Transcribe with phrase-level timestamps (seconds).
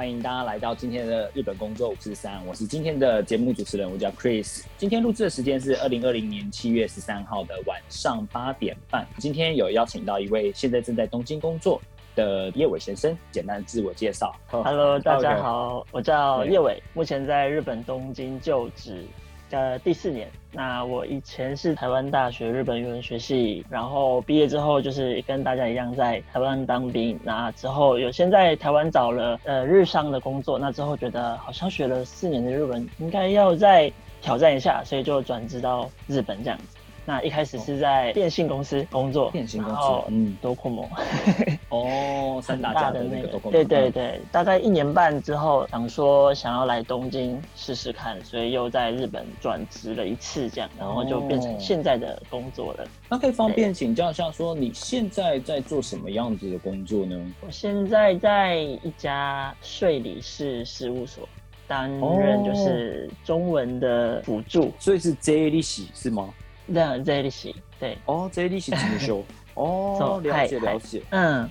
[0.00, 4.64] 欢迎大家来到今天的日本工作五四三，我是今天的节目主持人，我叫 Chris。
[4.78, 9.06] 今天录制的时间是二零二零年七月十三号的晚上八点半。
[9.18, 11.78] 今天有邀请到一位现在正在东京工作
[12.16, 14.34] 的叶伟先生，简单的自我介绍。
[14.46, 19.04] Hello，大家好，我叫对叶伟，目前在日本东京就职，
[19.50, 20.28] 呃，第四年。
[20.52, 27.18] 那我以前是台湾大学日本语文学系，然后毕业之后就是跟大家一样在台湾当兵。
[27.22, 36.76] 那之后有先在台湾找了呃日商的工作，那之后觉得好像学了四年的日文，应该要再挑战一下，所以就转职到日本这样子。
[37.04, 40.86] 那一开始是在电信公司工作，电信公司然后嗯多酷梦。
[41.70, 52.86] 哦，三很大家的那个，对对对，大概一年半之后，想说想要来东京试试看，所以又在日本转职了一次，这样，然后就变成现在的工作了。
[53.08, 57.16] 那可以方便请教一下，说你现在在做什么样子的工作呢？
[57.40, 61.28] 我现在在一家税理士事务所
[61.66, 66.28] 担任就是中文的辅助，所以是 J 利息是吗？
[66.73, 69.23] 这样这里是对，哦，J 利息怎么修？
[69.55, 71.01] 哦，そう了解はい了解。
[71.11, 71.49] 嗯。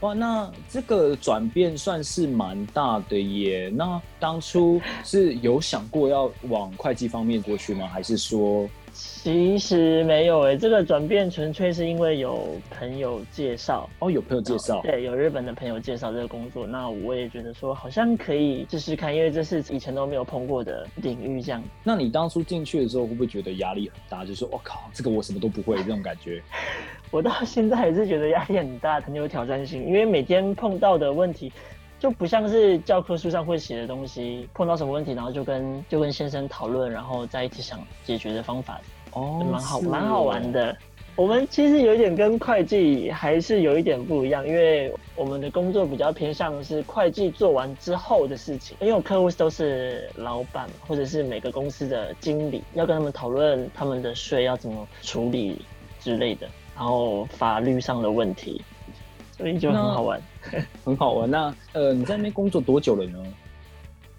[0.00, 3.70] 哇，那这个转变算是蛮大的耶。
[3.72, 7.86] 那当初是有想过要往会计方面过去吗？
[7.86, 8.68] 还是说，
[8.99, 14.81] 其实没有诶、这个转变纯粹是因为有朋友介绍，哦，有朋友介绍？
[14.81, 21.61] 对，有日本的朋友介绍这个工作，那我也觉得说好像可以试试看，因为这是以前都没有碰过的领域，这样。
[21.83, 24.25] 那你当初进去的时候，会不会觉得压力很大？
[24.25, 26.41] 就是，我、靠，这个我什么都不会这种感觉。
[27.11, 31.51] 我到现在还是觉得压力很大，很有挑战性，因为每天碰到的问题
[31.99, 38.79] 就不像是教科书上会写的东西，碰到什么问题，然后就跟就跟先生讨论，然后再一起想解决的方法，
[39.13, 40.75] 哦蛮好蛮好玩的。
[41.15, 55.59] 我们其实有一点跟会计还是有一点不一样，因为我们的工作比较偏向是会计做完之后的事情，因为我客户都是老板或者是每个公司的经理，要跟他们讨论他们的税要怎么处理
[55.99, 58.61] 之类的，然后法律上的问题，
[59.35, 60.21] 所以就很好玩。
[60.85, 61.29] 很好玩。
[61.29, 63.23] 那呃，你在那边工作多久了呢？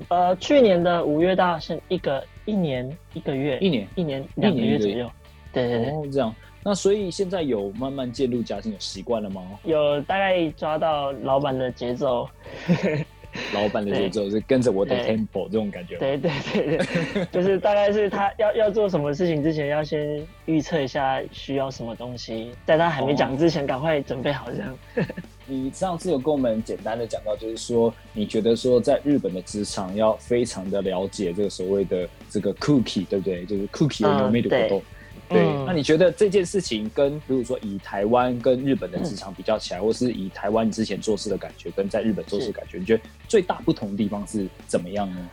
[0.08, 3.88] 呃，去年的五月到现一个一年一个月，一年。
[3.96, 5.10] 一年两个月月左右，
[5.52, 5.90] 对对对。
[5.92, 6.34] 哦，这样。
[6.62, 9.42] 那所以现在有慢慢渐入家庭，有习惯了吗？
[9.64, 12.28] 有大概抓到老板的节奏，
[13.52, 15.96] 老板的节奏是跟着我的 tempo 这种感觉。
[15.98, 24.78] 对对对对，就是大概是他要要做什么事情之前，要先预测一下需要什么东西，在他还没讲之前，赶快准备好这样。
[25.50, 33.46] 你上次有跟我们简单的讲到，就是说你觉得说在日本的职场要非常的了解这个所谓的这个 cookie，对不对？
[33.46, 34.82] 就是 cookie 嗯有没有对活动？
[35.28, 45.28] 对，嗯那你觉得这件事情跟比如说以台湾跟日本的职场比较起来，或是以台湾之前做事的感觉跟在日本做事的感觉，你觉得最大不同的地方是怎么样呢？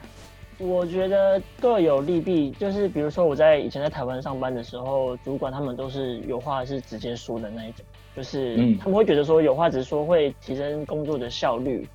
[0.57, 7.85] 我觉得各有利弊，就是比如说我在以前在台湾上班的时候，主管他们都是有话是直接说的那一种，
[8.16, 11.88] 就是嗯他们会觉得说有话直说会提升工作的效率。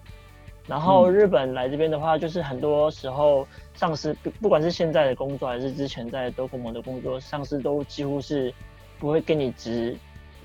[0.71, 3.45] 然后嗯日本来这边的话，就是很多时候
[3.75, 8.55] 上司不不管是现在的工作还是之前在 Docomo 的工作，上司都几乎是
[9.01, 9.97] 不会跟你直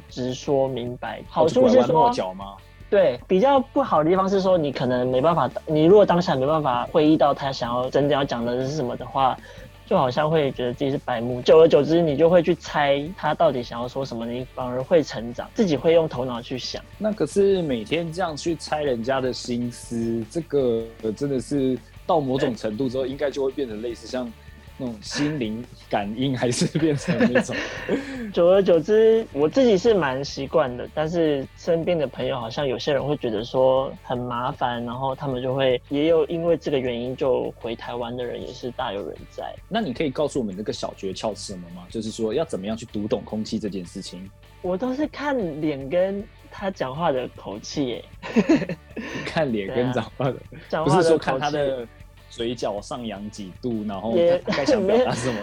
[0.09, 1.22] 直说明白。
[1.30, 2.56] 好处是说，吗？
[2.90, 9.38] 对，比较不好的地方是说，你可能没办法，你如果当下没办法会意到他想要真正要讲的是什么的话，
[9.85, 16.84] 就好像会觉得自己是白目，久而久之，你就会去猜他到底想要说什么，你反而会成长，自己会用头脑去想。
[16.97, 20.84] 那可是每天这样去猜人家的心思，这个
[21.16, 21.78] 真的是
[22.08, 24.32] 到某种程度之后，应该就会变成类似像
[24.78, 27.56] 那种心灵感应，还是变成那种
[28.34, 39.56] 久而久之，我自己是蛮习惯的，但是身边的朋友好像有些人会觉得说很麻烦，然后他们就会也有因为这个原因就回台湾的人也是大有人在。
[39.70, 41.86] 那你可以告诉我们这个小诀窍是什么吗？
[41.90, 44.30] 就是说要怎么样去读懂空气这件事情。
[44.62, 48.06] 我都是看脸跟他讲话的口气，耶，
[49.26, 50.36] 看脸跟讲话的，
[50.68, 51.88] 讲话的不是说看口气他的
[52.30, 54.16] 嘴角上扬几度，然后
[54.66, 54.88] 什么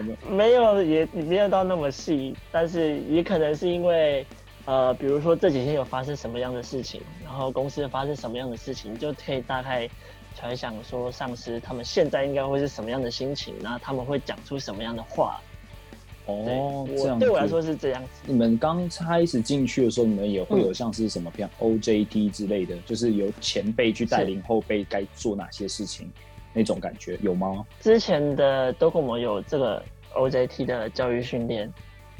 [0.06, 0.17] 的。
[0.31, 4.26] 没有也没有到那么细，但是也可能是因为
[4.64, 9.88] 呃，比如说这几天有发生什么样的事情，然后公司发生什么样的事情，就可以大概
[10.34, 15.40] 才会想说上司他们现在应该会是什么样的心情，然后他们会讲出什么样的话。
[16.26, 18.23] 哦，这我样对我来说是这样子。
[18.26, 26.08] 你们刚开始进去的时候，你们也会有像是什么，嗯比方 OJT 之类的，就是由前辈去带领后辈该做哪些事情
[26.52, 27.66] 那种感觉，有吗？
[27.81, 29.82] 之前的 Docomo 有这个
[30.14, 31.72] OJT 的教育训练，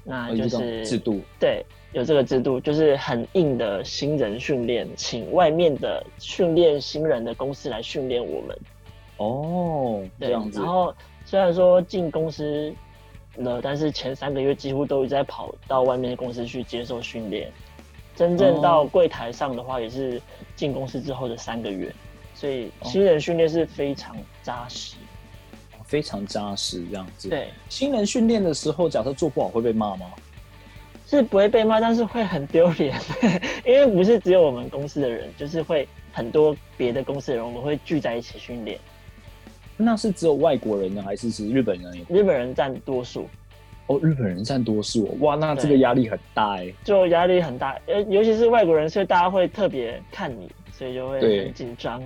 [0.05, 8.59] 那就是制度对，有这个制度，就是很硬的新人训练，请外面的训练新人的公司来训练我们。
[9.19, 10.69] 哦，这对，样子然。
[10.69, 10.95] 后
[11.25, 12.75] 虽然说进公司
[13.37, 17.51] 了，但是前三个月几乎都一直在跑到外面的公司去接受训练。
[18.15, 20.21] 真正到哦柜台上的话，也是
[20.55, 21.91] 进公司之后的三个月，
[22.43, 24.97] 所以哦新人训练是非常扎实。
[25.85, 30.07] 非常扎实，这样子。，对，新人训练的时候，假设做不好会被骂吗？
[31.07, 32.99] 是不会被骂，但是会很丢脸，
[33.65, 38.77] 因为不是只有我们公司的人，就是会很多别的公司的人，我们会聚在一起训练。
[39.77, 42.05] 那是只有外国人呢，还是指日本人也？
[42.09, 43.29] 日本人占多数，
[43.87, 46.73] 哦，日本人占多数哦，哇，那这个压力很大哎。
[46.83, 50.51] 就压力很大，呃，尤其是外国人，所以大家会特别看你，
[50.83, 52.03] 所以就会对很紧张。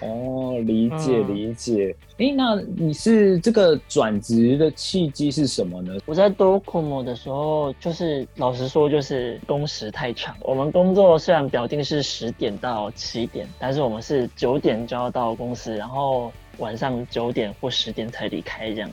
[0.00, 1.94] 哦，理解嗯理解。
[2.18, 5.98] 哎、那你是这个转职的契机是什么呢？
[6.06, 10.34] 我在 Docomo 的时候，就是老实说，就是工时太长。
[10.40, 18.90] 我们工作虽然表定是十点到七点，但是我们是九点就要到公司，然后晚上九点或十点才离开，这样。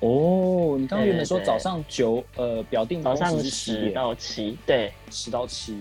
[0.00, 5.80] 哦，你刚刚原本说对对对早上九，呃，表定早上十到七，对十到七，对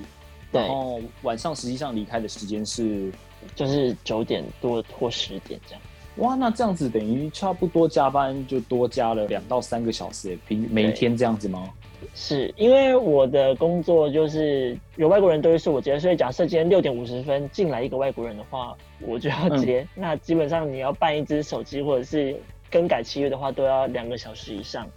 [0.58, 3.12] 然，后晚上实际上离开的时间是，
[3.56, 5.82] 就是九点多或十点这样。
[6.18, 11.70] 哇，那这样子等于差不多加班就多加了两到三个小时，平每一天这样子吗？
[12.14, 19.88] 是因为我的工作就是有外国人都会是我接，所以假设今天六点五十分进来一个外国人的话，我就要接。
[19.94, 22.40] 那基本上你要办一只手机或者是
[22.72, 24.88] 更改契约的话，都要两个小时以上，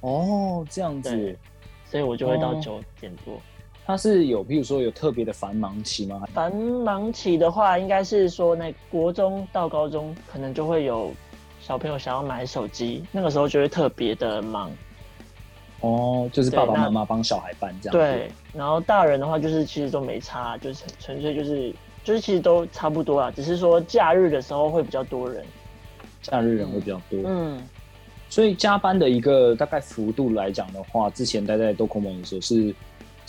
[0.00, 1.36] 哦，这样子，
[1.84, 3.40] 所以我就会到哦九点多。
[3.90, 6.22] 它是有，譬如说有特别的繁忙期吗？
[6.32, 11.12] 繁忙期的话，应该是说那国中到高中可能就会有
[11.60, 14.70] 小朋友想要买手机，那个时候就会特别的忙。
[15.80, 17.98] 哦，就是爸爸妈妈帮小孩办这样子。
[17.98, 25.44] 对，然后大人的话就是其实都没差，就是纯粹就是就是其实都差不多啊，只是说假日的时候会比较多人。
[26.22, 27.18] 假日人会比较多。
[27.24, 27.60] 嗯，
[28.28, 32.72] 所以加班的一个大概幅度来讲的话，之前待在 Docomo 的时候是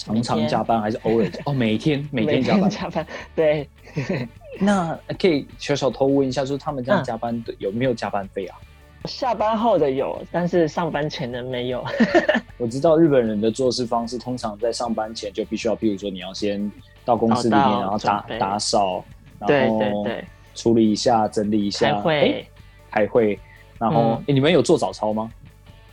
[0.01, 1.29] 常常加班还是偶尔？
[1.45, 2.69] 哦，每天每天加班。
[2.69, 3.05] 加班，
[3.35, 3.69] 对，
[4.59, 8.57] 那可以小小偷问一下，就是他们这样嗯加班的有没有加班费啊？
[9.05, 11.83] 下班后的有，但是上班前的没有。
[12.57, 16.71] 我知道日本人的做事方式，通常在上班前就必须要，譬如说你要先
[17.05, 19.03] 到公司里面，然后打打扫，
[19.39, 20.05] 然后
[20.53, 22.47] 处理一下、整理一下，开会诶。
[22.91, 23.39] 开会，
[23.79, 25.31] 然后、你们有做早操吗？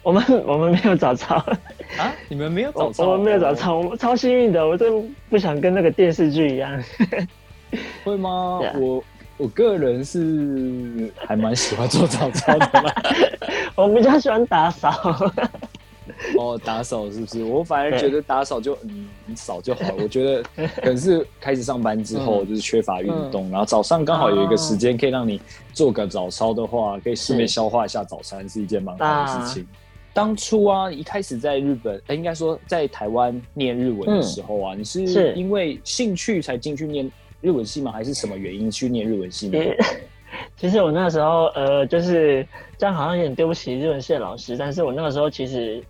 [0.08, 1.34] 我们 我们没有早操，
[1.98, 6.82] 啊，你们没有我我们没有早操，我们超幸运的，我真不想跟那个电视剧一样。
[8.02, 8.58] 会吗？
[8.64, 9.04] 啊我
[9.36, 12.94] 我个人是还蛮喜欢做早操的啦。
[13.76, 14.90] 我比较喜欢打扫。
[16.38, 17.44] 哦，打扫是不是？
[17.44, 19.06] 我反而觉得打扫就嗯
[19.36, 19.94] 扫就好了。
[20.02, 20.42] 我觉得
[20.80, 25.38] 可能是开始上班之后嗯就是缺乏运动，然后早上刚好有一个时间可以让你
[25.74, 29.68] 做个早操的话，可以顺便消化一下早餐，是一件蛮好的事情。
[30.12, 37.10] 当初啊，一开始在日本，呃应该说在台湾念日文的时候啊，你是是因为兴趣才进去念
[37.40, 37.92] 日文系吗？
[37.92, 39.58] 还是什么原因去念日文系呢？
[40.56, 42.46] 其实我那个时候，呃，就是
[42.76, 44.56] 这样，好像有点对不起日文系的老师。
[44.56, 45.82] 但是我那个时候其实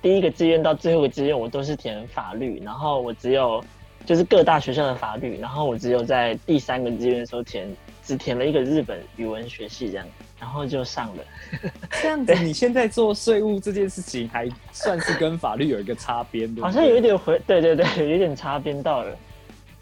[0.00, 3.62] 第一个志愿到最后一个志愿，我都是填法律，然后我只有
[4.04, 10.06] 就是各大学校的法律，然后我只有在第三个志愿的时候填只填了一个日本语文学系这样，
[10.42, 11.22] 然后就上了。
[12.02, 19.16] 这样子，你现在做税务这件事情，还算是跟法律有一个擦边，的好像有一点回，对对对，有一点擦边到了。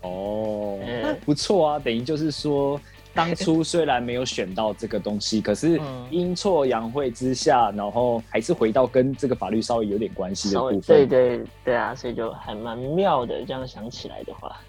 [0.03, 0.79] 哦，
[1.25, 1.79] 不错啊。
[1.79, 2.79] 等于就是说，
[3.15, 10.83] 当初虽然没有选到这个东西，可是嗯阴错阳会之下，然后还是回到跟这个法律稍微有点关系的部分。
[10.83, 13.43] 对对对啊，所以就还蛮妙的。
[13.47, 14.61] 这样想起来的话，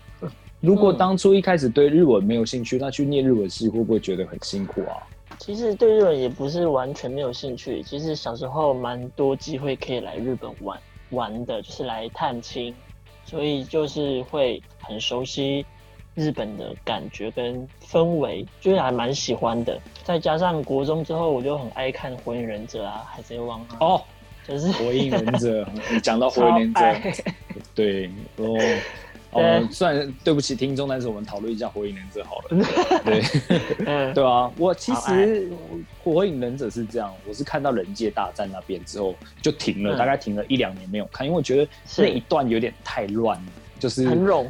[0.62, 4.95] 如果嗯当初一开始对日文没有兴趣，那去念日文系会不会觉得很辛苦啊？
[5.41, 7.81] 其实对日本也不是完全没有兴趣。
[7.81, 10.79] 其实小时候蛮多机会可以来日本玩
[11.10, 12.71] 玩的，就是来探亲，
[13.25, 15.65] 所以就是会很熟悉
[16.13, 19.81] 日本的感觉跟氛围，就是还蛮喜欢的。
[20.03, 24.01] 再加上国中之后，我就很爱看《火影忍者》啊，《海贼王》啊，哦，
[24.48, 27.24] 就是火影忍者，你 讲到火影忍者，
[27.74, 28.55] 对哦，
[29.31, 33.01] 哦，虽然对不起听众，但是我们讨论一下《火影忍者》好了。
[33.05, 33.21] 对，
[33.85, 35.50] 嗯， 对啊，我其实
[36.03, 39.97] 《火影忍者》是这样，我是看到人界大战那边之后就停了，嗯。
[39.97, 44.45] 大概停了一两年没有看，因为我觉得那一段有点太乱了，就是很冗。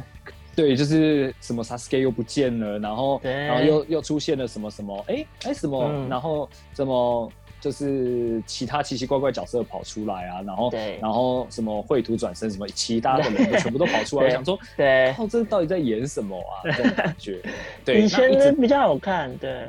[0.54, 3.32] 对，就是什么 Sasuke 又不见了，然后对。
[3.32, 6.08] 然后又又出现了什么什么，哎哎什么，嗯。
[6.10, 7.32] 然后什么
[7.62, 16.66] 就是其他奇奇怪怪角色跑出来啊，然后对然后什么绘图转身，什么其他的人都全部都跑出来， 我想说，对，靠，这到底在演什么啊？
[16.76, 17.40] 这种感觉。
[17.84, 19.68] 对，以前的比较好看，对，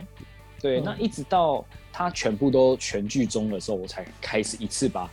[0.60, 5.08] 对，嗯那一直到他全部都全剧终的时候，我才开始一次把。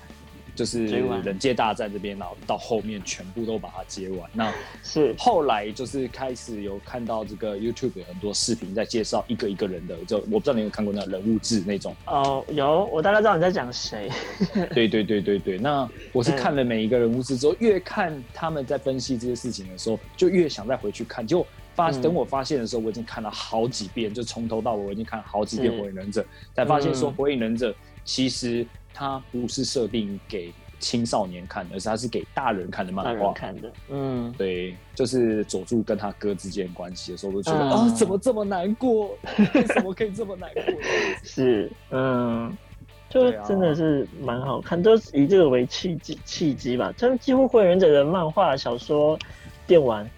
[0.61, 4.31] 就是人界大战这边，然后到后面全部都把它接完。
[4.35, 4.53] 那
[4.83, 11.97] 是后来就是开始有看到这个 YouTube 有很多视频在介绍一个一个人的，就我不知道你有看过那个人物志那种。
[12.05, 14.11] 哦，有，我大概知道你在讲谁。
[14.75, 21.27] 对对对对对，那我是嗯看了每一个人物志之后，越看他们在分析这些事情的时候，就越想再回去看。
[21.27, 26.21] 结果发嗯等我发现的时候，我已经看了好几遍，就从头到尾我已经看了好几遍《火影忍者》，
[26.55, 27.71] 才发现说嗯《火影忍者》
[28.05, 33.13] 其实它不是设定给青少年看的，而是它是给大人看的漫画。
[33.13, 39.17] 人看的，嗯，对，就是佐助跟他哥之间的关系的时候，我就觉得嗯啊、怎么这么难过？
[39.55, 40.63] 为什么可以这么难过？
[41.23, 42.57] 是，嗯，
[43.11, 46.93] 就真的是蛮好看，都是以这个为契机契机吧。
[46.97, 49.19] 他们几乎火影忍者的漫画、小说、
[49.67, 50.09] 电玩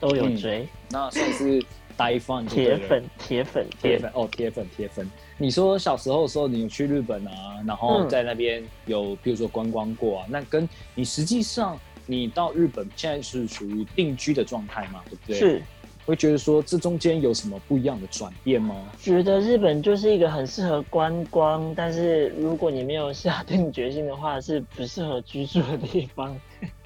[0.00, 1.62] 都有嗯追，那算是
[1.96, 5.10] 呆饭就对了铁粉，铁粉，对铁粉哦，铁粉铁粉。
[5.42, 15.62] 你说小时候的时候，你有去日本啊，然后嗯在那边有比如说观光过啊，那跟你实际上你到日本现在是属于定居的状态嘛，对不对？，是。
[16.06, 18.76] 会觉得说这中间有什么不一样的转变吗？
[19.00, 26.36] 觉得日本就是一个很适合观光，但是如果你没有下定决心的话，是不适合居住的地方。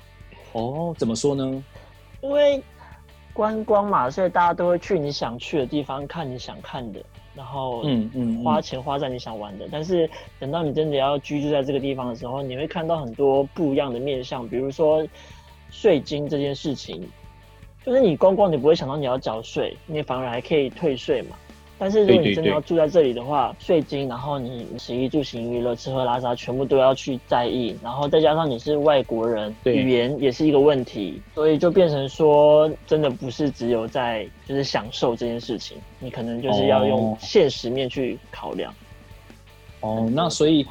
[0.52, 1.62] 哦，怎么说呢？
[2.22, 2.62] 因为
[3.34, 7.02] 观光嘛，所以大家都会去你想去的地方，看你想看的，
[7.36, 9.68] 然后嗯嗯，花嗯钱花在你想玩的。
[9.70, 10.08] 但是
[10.40, 15.06] 等到你真的要居住在这个地方的时候，你会看到很多不一样的面相，比如说
[15.70, 17.06] 税金这件事情，
[17.84, 21.36] 就是你观光你不会想到你要缴税，你反而还可以退税嘛。
[21.78, 38.72] 但是如果你真的要住在这里的话，税金，然后你食衣住行娱乐、吃喝拉撒全部都要去在意，然后再加上你是外国人，语言也是一个问题，所以就变成说，真的不是只有在就是享受这件事情，你可能就是要用哦现实面去考量。
[39.80, 40.66] 哦，那所以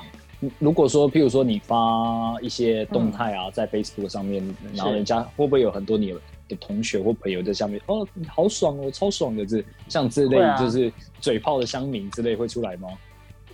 [0.57, 4.43] 如果说，譬如说你发一些动态啊，在 Facebook 上面，
[4.73, 6.13] 然后人家会不会有很多你
[6.47, 12.87] 的同学或朋友在下面，哦，好爽哦，超爽的这像这类就是嘴炮的乡民之类会出来吗？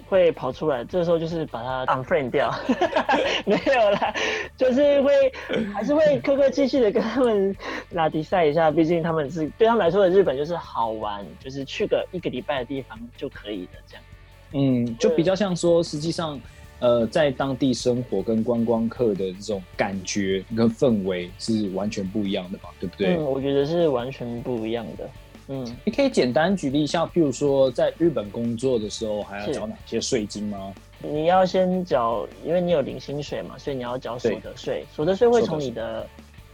[0.09, 2.53] 会跑出来，这时候就是把它 unfriend 掉，
[3.47, 4.13] 没有啦，
[4.57, 5.31] 就是会
[5.73, 7.55] 还是会客客气气的跟他们
[7.91, 14.03] 拉迪赛一下，毕竟他们是对他们来说的日本就是好玩，就是去个一个礼拜的地方就可以的这样。
[14.51, 16.37] 嗯，就比较像说，实际上，
[16.81, 23.15] 呃，在当地生活跟观光客的这种感觉跟氛围是完全不一样的嘛，对不对？
[23.15, 25.09] 嗯，我觉得是完全不一样的。
[25.47, 30.73] 嗯，你可以简单举例一下，譬如说在日本工作的时候，还要缴哪些税金吗？
[31.03, 34.85] 你要先缴，因为你有零薪水嘛，所以你要缴所得税。
[34.93, 36.07] 所得税会从你的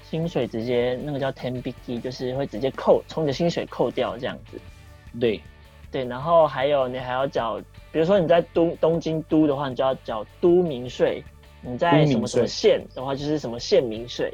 [0.09, 4.57] 薪水直接那个叫 ten b i 就是会直接扣，从你的薪水扣掉这样子。
[5.19, 5.41] 对，
[5.91, 7.61] 对，然后还有你还要缴，
[7.97, 11.19] 比如说你在东东京都的话，你就要缴都民税；
[11.63, 14.31] 你在什么什么县的话，就是什么县民税。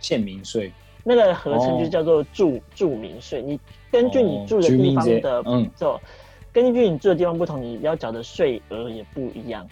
[0.00, 0.72] 县民税。
[1.04, 3.40] 那个合称就哦叫做住住民税。
[3.40, 3.60] 你
[3.92, 6.00] 根据你哦住的地方的，嗯就
[6.52, 9.64] 根据你住的地方不同，你要缴的税额也不一样。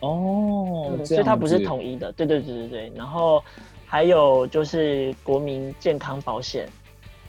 [0.00, 2.10] 哦，嗯，所以它不是统一的。
[2.12, 2.92] 对对对对对。
[2.94, 3.44] 然后
[3.84, 6.66] 还有就是国民健康保险，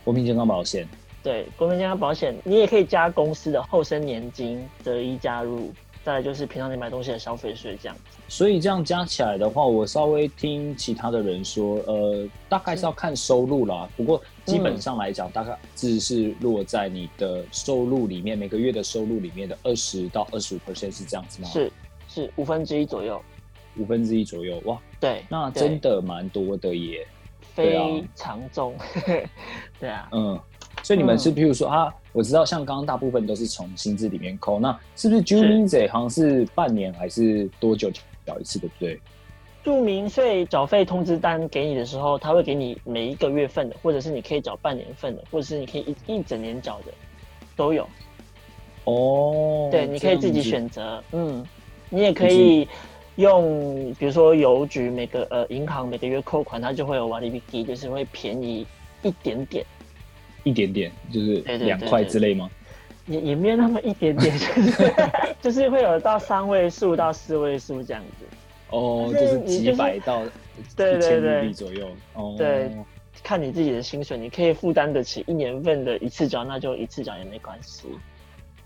[0.05, 0.87] 国民健康保险。
[1.21, 5.71] 对，国民健康保险你也可以加公司的后生年金择一加入，
[6.03, 8.17] 再来就是平常你买东西的消费税这样子。
[8.29, 13.89] 所以这样加起来的话，我稍微听其他的人说，呃，大概是要看收入啦。
[13.97, 21.49] 不过基本上来讲，大概只是落在你的收入里面，每个月的收入里面的二十到二十五 percent 是这样子吗？
[21.49, 21.71] 是
[22.07, 23.21] 是五分之一左右。
[23.77, 24.61] 五分之一左右。
[24.65, 27.05] 哇，对，那真的蛮多的耶。
[27.53, 28.73] 非常重。
[29.79, 30.39] 对啊，嗯，
[30.89, 37.91] 所以你们是嗯譬如说啊，我知道像刚刚大部分都是从薪资里面扣，那是不是居民税好像是半年还是多久
[38.25, 38.99] 缴一次，对不对？
[39.63, 46.91] 住民税缴费通知单给你的时候，他会给你每一个月份的，或者是你可以缴半年份的，或者是你可以一一整年缴的，
[47.55, 47.87] 都有。
[48.85, 51.03] 哦，对，你可以自己选择。
[51.11, 51.45] 嗯，
[51.91, 52.67] 你也可以
[53.17, 58.65] 用比如说邮局每个呃银行每个月扣款，它就会有瓦利比基，就是会便宜
[59.03, 59.63] 一点点，
[60.43, 62.49] 一点点就是两块之类吗？
[63.07, 64.93] 也也没有那么一点点，就 是
[65.41, 68.25] 就是会有到三位数到四位数这样子。
[68.69, 70.21] 哦，但就是是几百到
[70.75, 71.87] 对对对左右。
[72.13, 72.69] 哦，对
[73.23, 77.87] 看你自己的薪水，你可以负担得起一年份的一次缴，那就一次缴也没关系。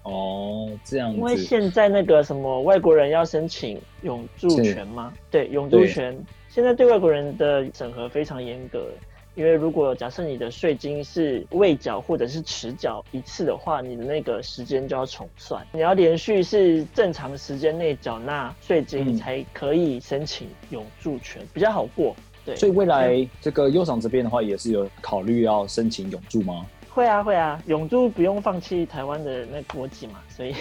[0.03, 1.37] 哦，这样因为。
[1.37, 5.13] 现在那个什么外国人要申请永住权吗？
[5.31, 6.13] 对，永住权
[6.49, 8.89] 现在对外国人的审核非常严格。
[9.35, 22.15] 因为如果假设你的税金是未缴或者是迟缴一次的话，你的那个时间就要重算，你要连续是正常时间内缴纳税金嗯才可以申请永住权，比较好过。
[22.45, 26.65] 对，所以未来这个优赏这边的话，也是有考虑要申请永住吗？
[26.89, 30.51] 会啊会啊，永住不用放弃台湾的那国籍嘛，所以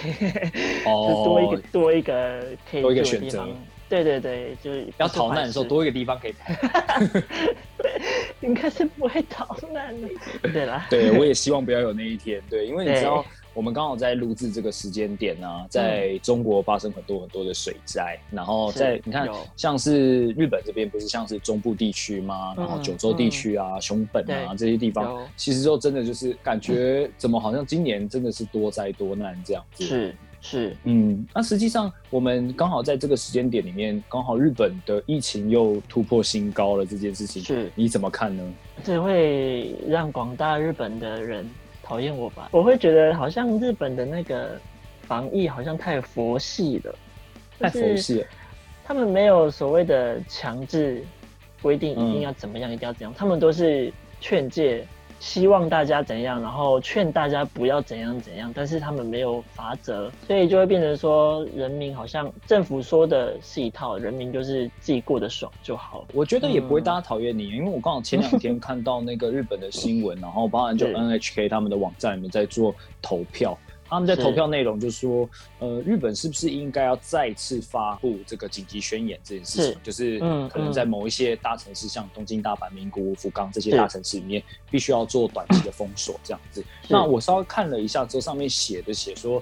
[0.87, 3.47] 哦就多一个多一个可以多一个选择。
[4.01, 6.51] 对对对，就是要逃难的时候多一个地方可以跑。
[8.41, 10.07] 应该是不会逃难的。
[10.51, 12.41] 对啦，对，我也希望不要有那一天。
[12.49, 13.23] 对，因为你知道，
[13.53, 22.55] 我们刚好在录制这个时间点呢、在中国发生很多很多的水灾，然后在你看，像是日本这边不是像是中部地区吗？
[22.57, 29.85] 然后嗯九州地区啊、熊本啊对这些地方，其实就真的就是感觉怎么好像今年真的是多灾多难这样子。
[29.85, 38.43] 是是，嗯，那实际上我们刚好在这个时间点里面，刚好日本的疫情又突破新高了，这件事情是你怎么看呢？
[38.83, 41.49] 这会让广大日本的人
[41.81, 42.49] 讨厌我吧？
[42.51, 44.59] 我会觉得好像日本的那个
[45.07, 46.95] 防疫好像太佛系了，
[47.57, 48.27] 太佛系了。
[48.83, 51.05] 他们没有所谓的强制
[51.61, 54.85] 规定一定嗯要怎么样，一定要怎样，他们都是劝诫，
[55.23, 66.05] 希望大家怎样，然后劝大家不要怎样怎样，但是他们没有法则，所以就会变成说，人民好像政府说的是一套，人民就是自己过得爽就好。
[66.13, 73.57] 我觉得也不会嗯大家讨厌你，因为我刚好前两天看到那个日本的新闻，然后包含就 NHK 他们的网站里面在做投票，
[73.93, 75.29] 他们在投票内容就说，
[75.59, 79.77] 呃，日本是不是应该要再次发布这个紧急宣言这件事情是？
[79.83, 86.63] 就是嗯可能在某一些大城市，像东京、大阪、名古屋、福冈这些大城市里面，必须要做短期的封锁这样子。
[86.87, 89.41] 那我稍微看了一下之后，上面写的写说，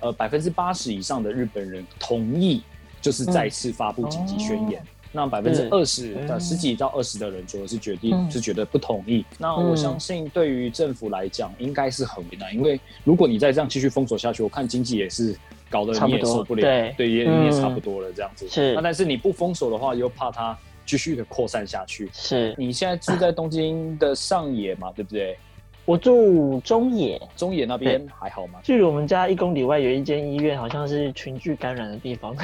[0.00, 2.62] 呃，百分之八十以上的日本人同意，
[3.00, 4.80] 就是再次发布紧急宣言。
[4.80, 9.24] 哦那百分之二十嗯的十几到二十的人，觉得是决定、嗯是觉得不同意。
[9.38, 15.36] 那我嗯相信对于政府来讲，应该是很为难，因为如果你再这样继续封锁下去，我看经济也是
[15.68, 16.62] 搞得你也差不多受不了，
[16.96, 18.48] 对也、嗯你也差不多了这样子。
[18.48, 22.08] 是那但是你不封锁的话，又怕它继续的扩散下去。
[22.12, 25.36] 是你现在住在东京的上野嘛，对不对？
[25.84, 28.60] 我住中野，中野那边还好吗？
[28.62, 32.34] 距离我们家一公里外有一间医院，好像是群聚感染的地方，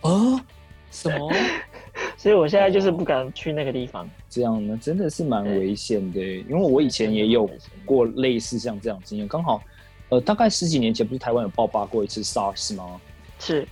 [0.00, 0.40] 啊？
[0.90, 1.30] 什么？
[2.16, 4.08] 所以我现在就是不敢去那个地方。
[4.28, 6.20] 这样呢，真的是蛮危险的。
[6.20, 7.48] 因为我以前也有
[7.84, 9.62] 过类似像这样的经验，刚好，
[10.08, 13.00] 呃，大概十几年前不是台湾有爆发过一次 SARS 吗？
[13.38, 13.66] 是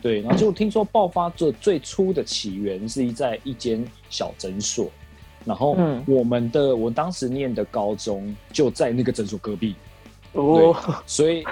[0.00, 4.90] 对，然后就听说爆发这最初的起源是在一间小诊所，
[5.44, 9.76] 然后嗯我们的我当时念的高中就在那个诊所隔壁，
[10.32, 10.74] 哦，
[11.06, 11.44] 所以一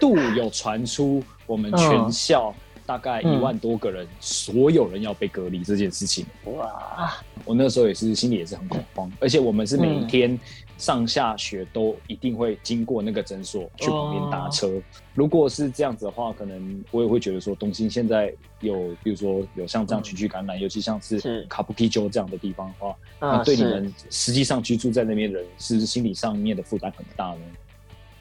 [0.00, 2.54] 度有传出我们全校
[2.88, 6.24] 大概一嗯万多个人，所有人要被隔离这件事情。
[6.44, 10.40] 哇，我那时候也是心里也是很恐慌，而且我们是每一天
[10.78, 14.72] 上下学都一定会经过那个诊所去旁边搭车。
[15.12, 21.44] 如果是这样子的话，可能我也会觉得说，东京现在有，比如说有像这样群聚感染，尤其像是是。
[21.46, 27.40] 卡布基州这样的地方的话，那对你们实际上居住在那边的人，是不是心理上面的负担很大呢？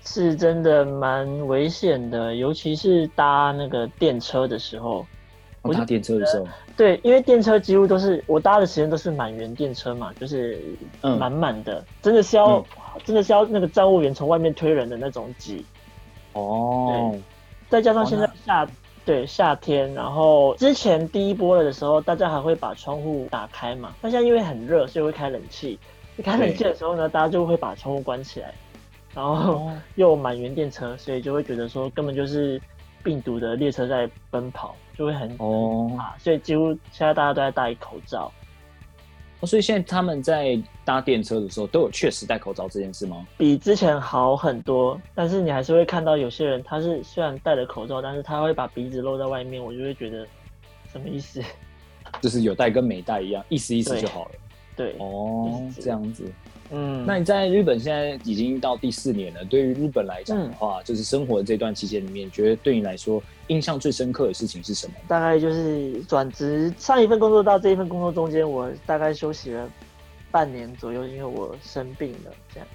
[0.08, 5.06] 是真的蛮危险的，尤其是搭那个电车的时候。
[5.64, 10.58] 我搭电车的时候，对，因为电车几乎都是我搭的时间都是满员电车嘛，就是
[11.02, 12.66] 嗯满满的，真的是要、
[13.04, 15.66] 真的是要那个站务员从外面推人的那种挤。
[16.32, 17.22] 哦，对
[17.70, 18.68] 再加上现在哦夏
[19.04, 23.94] 对夏天，然后之前第一波了的时候，大家还会把窗户打开嘛。
[24.02, 25.78] 那现在因为很热，所以会开冷气。
[26.24, 28.54] 开冷气的时候呢，大家就会把窗户关起来，
[29.18, 32.62] 然后哦 又满员电车，所以就会觉得说根本就是
[33.04, 38.32] 病毒的列车在奔跑，就会很哦，啊，所以几乎现在大家都在戴口罩。
[39.44, 43.26] 所以现在他们在搭电车的时候都有确实戴口罩这件事吗？
[43.38, 50.28] 比之前好很多，但是你还是会看到有些人，他是虽然戴了口罩，但是他会把鼻子露在外面，我就会觉得
[50.92, 51.42] 什么意思？
[52.22, 54.32] 就是有戴跟没戴一样，意思意思就好了。
[54.76, 56.32] 对，哦就，是这样子。
[56.70, 64.94] 嗯，那你在日本现在已经到第四年了，对于日本来讲的嗯话，就是生活的这段期间里面，觉得对你来说印象最深刻的事情是什么？
[65.08, 69.70] 大概就是转职上一份工作到这一份工作中间，我大概休息了
[70.30, 72.68] 半年左右，因为我生病了，这样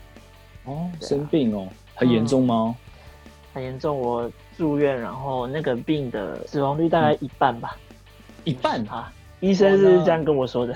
[0.64, 2.74] 哦，啊生病哦，很严重吗？
[3.52, 7.76] 很严重，我住院，然后那个病的死亡率大概一半吧，
[8.44, 8.82] 一半。
[8.88, 10.74] 啊，医生是这样跟我说的。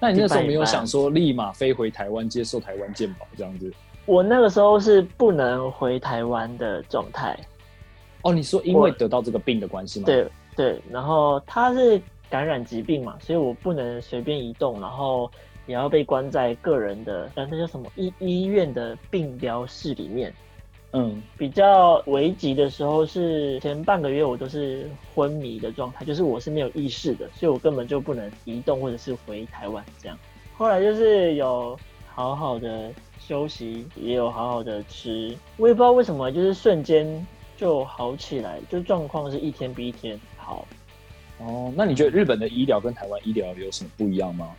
[0.00, 3.70] 那你那时候没有想说立马飞回台湾接受台湾健保这样子？
[4.06, 7.38] 我那个时候是不能回台湾的状态，
[8.22, 15.30] 哦，你说因为得到这个病的关系吗？，对对，然后他是感染疾病嘛，所以我不能随便移动，然后
[15.66, 20.32] 也要被关在个人的呃那叫什么医医院的病疗室里面。
[20.92, 30.18] 嗯，比较危急的时候是前半个月我都是昏迷的状态，就是我是没有意识的，所以我根本就不能移动或者是回台湾这样。
[30.56, 31.78] 后来就是有
[32.12, 37.26] 好好的休息，也有好好的吃，我也不知道为什么，就是瞬间
[37.56, 40.66] 就好起来，就状况是一天比一天好。
[41.38, 44.54] 哦，那你觉得日本的医疗跟台湾医疗有什么不一样吗？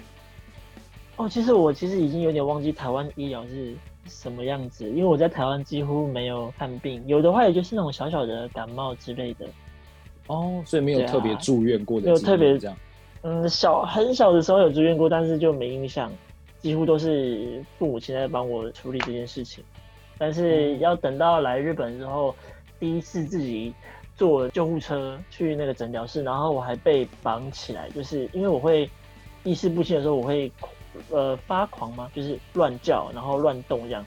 [1.22, 3.76] 哦，其实我其实已经有点忘记台湾医疗是
[4.08, 9.46] 什么样子，因为我在台湾几乎没有看病，有的话也就是那种小小的感冒之类的。
[10.26, 12.76] 哦，所以没有特别住院过的经没有特别这样。
[13.22, 16.12] 嗯，小很小的时候有住院过，但是就没印象，
[16.58, 19.64] 几乎都是父母亲在帮我处理这件事情。
[20.18, 22.34] 但是要等到来日本之后，
[22.80, 23.72] 第一次自己
[24.16, 28.90] 坐救护车去那个诊疗室，然后我还被绑起来，就是因为我会
[29.44, 30.52] 意识不清的时候，我会
[31.10, 32.10] 呃发狂吗？
[32.14, 34.06] 就是乱叫，然后乱动这样，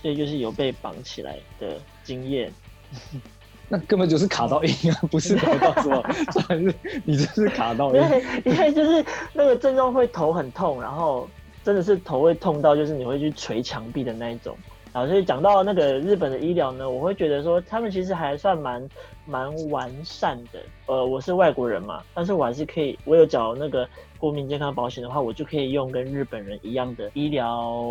[0.00, 2.52] 所以就是有被绑起来的经验。
[3.68, 6.02] 那根本就是卡到硬啊，不是得到什么，
[6.32, 6.74] 算是
[7.04, 8.08] 你这是卡到硬。
[8.08, 11.26] 对，因为就是那个症状会头很痛，然后
[11.64, 14.54] 真的是头会痛到就是你会去捶墙壁的那一种。
[14.92, 18.86] 啊，所以讲到那个日本的医疗呢，我会觉得说他们其实还算蛮
[19.24, 20.60] 蛮完善的。
[20.86, 27.82] 呃，我是外国人嘛，但是我还是可以，我有缴那个国民健康保险的话，我就可以用跟日本人一样的医疗。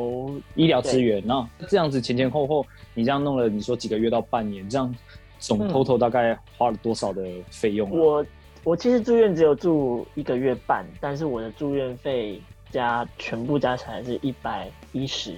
[0.55, 4.93] 医疗资源，那这样子前前后后，你这样弄了，你说几个月到半年，这样
[5.39, 7.93] 总嗯 total 大概花了多少的费用啊？
[7.93, 8.25] 我
[8.63, 15.33] 我其实住院只有住一个月半，但是我的住院费加全部加起来是一百一十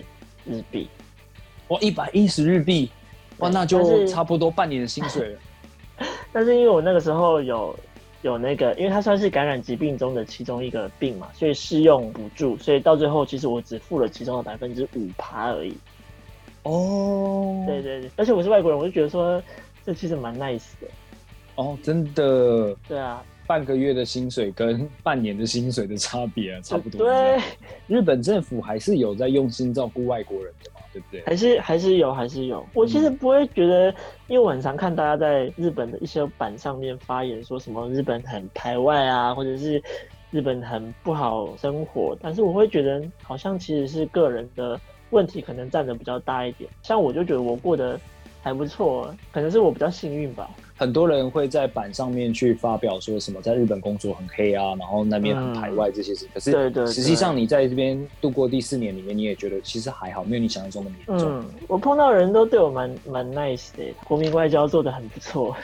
[0.45, 0.89] 日币。
[1.73, 2.89] 哇，一百一十日币，
[3.39, 5.39] 哇，那就差不多半年的薪水了。
[6.31, 7.75] 但是因为我那个时候有
[8.21, 15.75] 有那个，因为它算是感染疾病中的其中一个病嘛，所以适用补助，所以到最后其实我只付了其中的百分之五趴而已。
[16.63, 19.41] 哦，对对对，而且我是外国人，我就觉得说
[19.83, 20.87] 这其实蛮 nice 的。
[21.55, 27.05] 哦，真的，对啊，半个月的薪水跟半年的薪水的差别啊，差不多。
[27.05, 27.41] 对，，
[27.87, 31.23] 日本政府还是有在用心照顾外国人的嘛，对不对？
[31.25, 32.65] 还是还是有，还是有。
[32.73, 33.89] 我其实不会觉得，
[34.27, 39.81] 因为我很常看大家在日本的一些版上面发言，说什么日本很排外啊，或者是
[40.29, 44.79] 日本很不好生活，但是我会觉得好像其实是个人的
[45.09, 46.69] 问题，可能占的比较大一点。
[46.83, 47.99] 像我就觉得我过得
[48.41, 50.49] 还不错，可能是我比较幸运吧。
[50.83, 56.27] 很多人会在板上面去发表说什么在日本工作很黑啊，然后那边很排外这些事。
[56.33, 61.39] 可是对对实际上你在这边度过第四年里面，你也觉得其实还好，没有你想象中那么严重。
[61.39, 65.55] 嗯，我碰到的人都对我蛮蛮 nice 的，国民外交做的很不错。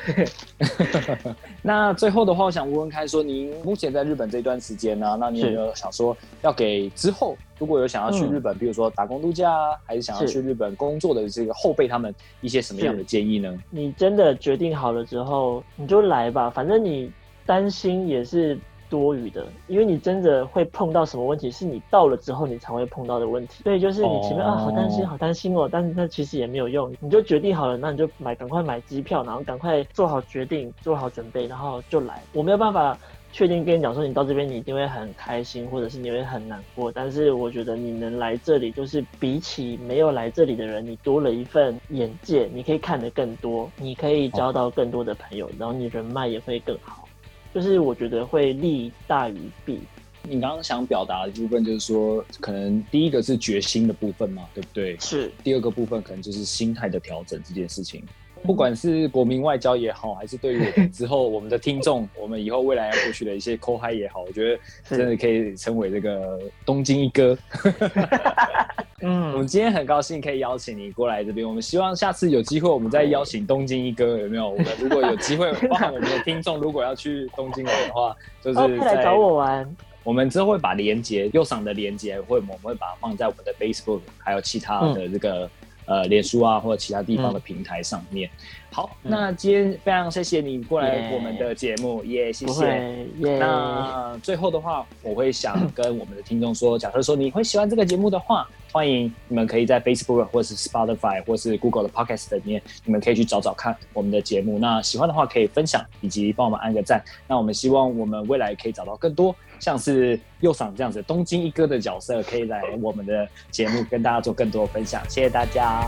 [1.62, 13.56] 那最后的话，我想问问看，说您目前在日本这段时间呢、那你有没有想说要给之后如果有想要去嗯日本，比如说打工度假啊，还是想要去日本工作的这个后辈他们一些什么样的建议呢？
[13.70, 17.12] 你真的决定好了之后，你就来吧，反正你
[17.46, 18.58] 担心也是
[18.90, 23.62] 多余的，因为你真的会碰到什么问题，是你到了之后你才会碰到的问题。
[23.64, 32.24] 所以就是你前面、哦啊，好担心，好担心哦，但是那其实也没有用，你就决定好了，那你就买，赶快买机票，然后赶快做好决定，做好准备，然后就来。
[32.34, 32.98] 我没有办法。
[33.32, 36.92] 确定跟你讲说，你到这边你一定会很开心，或者是你会很难过。
[36.92, 47.08] 但是我觉得你能来这里，就是比起没有来这里的人，你多了一份眼界，你可以看得更多，你可以交到更多的朋友，然后你人脉也会更好。
[47.54, 49.80] 就是我觉得会利大于弊。
[50.24, 54.98] 你刚刚想表达的部分就是说，可能第一个是决心的部分嘛，对不对？
[55.00, 58.04] 是，第二个部分可能就是心态的调整这件事情。
[58.44, 64.60] 不管是国民外交也好，还是对于我们之后我们的听众，我们以后未来要过去的一些抠嗨也好，我觉得
[64.98, 67.38] 真的可以称为这个东京一哥。
[69.02, 74.50] 嗯我们嗯，今天很高兴可以邀请你过来这边，我们希望下次有机会我们再邀请东京一哥，有没有？
[74.50, 79.76] 我们如果有机会，包含我们的听众如果要去东京玩的话，就是哦，来找我玩。
[80.04, 85.48] 我我们之后会把连接右上的连接会我们会把它放在我们的 Facebook 还有其他的这个、
[85.90, 88.30] 呃脸书啊或者其他地方的平台上面。
[88.72, 93.08] 好，那今天非常谢谢你过来我们的节目，也谢不谢。
[93.18, 104.60] 那最后的话，我会想跟我们的听众说，假设说你会喜欢这个节目的话，欢迎你们可以在 Facebook 或是 Spotify 或是 Google 的 Podcast 里面，你们可以去找找看我们的节目。
[104.60, 107.04] 那喜欢的话可以分享以及帮我们按个赞。
[107.28, 115.02] 那我们希望我们未来可以找到更多像是右赏这样子东京一哥的角色，可以来我们的节目跟大家做更多分享。
[115.10, 115.84] 谢谢大家。